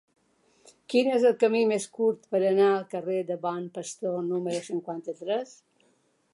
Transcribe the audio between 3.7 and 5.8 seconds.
Pastor número cinquanta-tres?